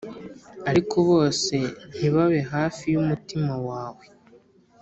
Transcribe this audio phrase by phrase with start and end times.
[0.69, 1.55] ariko bose
[1.97, 4.05] ntibabe hafi yumutima wawe.